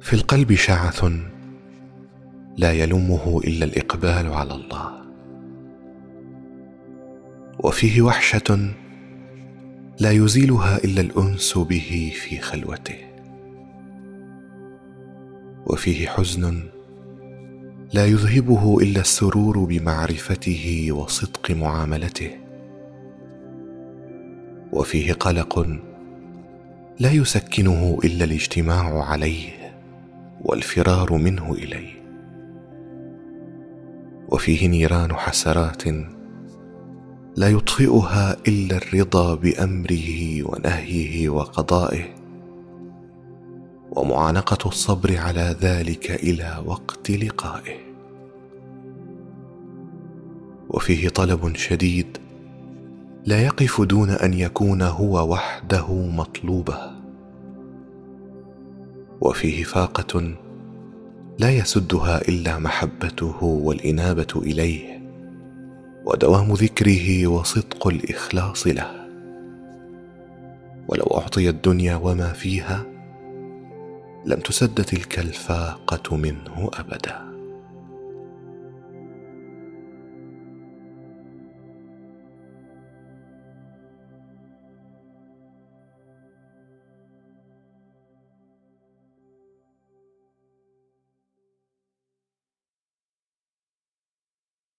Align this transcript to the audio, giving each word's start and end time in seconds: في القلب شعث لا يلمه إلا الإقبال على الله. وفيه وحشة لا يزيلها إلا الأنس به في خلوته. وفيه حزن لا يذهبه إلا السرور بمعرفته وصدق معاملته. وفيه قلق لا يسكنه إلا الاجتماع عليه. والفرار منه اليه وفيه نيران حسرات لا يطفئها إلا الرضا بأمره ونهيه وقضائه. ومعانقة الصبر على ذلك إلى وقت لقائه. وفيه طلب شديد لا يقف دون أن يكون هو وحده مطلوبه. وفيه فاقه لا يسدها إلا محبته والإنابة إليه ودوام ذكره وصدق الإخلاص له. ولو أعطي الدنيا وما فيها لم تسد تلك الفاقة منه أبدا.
في 0.00 0.12
القلب 0.12 0.54
شعث 0.54 1.04
لا 2.56 2.72
يلمه 2.72 3.40
إلا 3.44 3.64
الإقبال 3.64 4.32
على 4.32 4.54
الله. 4.54 5.00
وفيه 7.58 8.02
وحشة 8.02 8.70
لا 10.00 10.10
يزيلها 10.10 10.84
إلا 10.84 11.00
الأنس 11.00 11.58
به 11.58 12.12
في 12.14 12.38
خلوته. 12.38 12.98
وفيه 15.66 16.08
حزن 16.08 16.62
لا 17.92 18.06
يذهبه 18.06 18.78
إلا 18.78 19.00
السرور 19.00 19.58
بمعرفته 19.58 20.88
وصدق 20.90 21.50
معاملته. 21.50 22.30
وفيه 24.72 25.12
قلق 25.12 25.66
لا 27.00 27.12
يسكنه 27.12 27.98
إلا 28.04 28.24
الاجتماع 28.24 29.04
عليه. 29.04 29.59
والفرار 30.50 31.12
منه 31.12 31.52
اليه 31.52 32.02
وفيه 34.28 34.68
نيران 34.68 35.14
حسرات 35.14 35.82
لا 37.36 37.48
يطفئها 37.48 38.36
إلا 38.48 38.76
الرضا 38.76 39.34
بأمره 39.34 40.42
ونهيه 40.42 41.28
وقضائه. 41.28 42.04
ومعانقة 43.90 44.68
الصبر 44.68 45.16
على 45.16 45.56
ذلك 45.60 46.10
إلى 46.10 46.62
وقت 46.66 47.10
لقائه. 47.10 47.78
وفيه 50.68 51.08
طلب 51.08 51.56
شديد 51.56 52.18
لا 53.24 53.44
يقف 53.44 53.80
دون 53.80 54.10
أن 54.10 54.34
يكون 54.34 54.82
هو 54.82 55.32
وحده 55.32 55.94
مطلوبه. 55.94 56.99
وفيه 59.20 59.64
فاقه 59.64 60.34
لا 61.38 61.50
يسدها 61.50 62.28
إلا 62.28 62.58
محبته 62.58 63.44
والإنابة 63.44 64.26
إليه 64.36 65.00
ودوام 66.04 66.52
ذكره 66.52 67.26
وصدق 67.26 67.86
الإخلاص 67.86 68.66
له. 68.66 68.90
ولو 70.88 71.04
أعطي 71.04 71.48
الدنيا 71.48 71.96
وما 71.96 72.32
فيها 72.32 72.86
لم 74.26 74.40
تسد 74.40 74.84
تلك 74.84 75.18
الفاقة 75.18 76.16
منه 76.16 76.70
أبدا. 76.74 77.29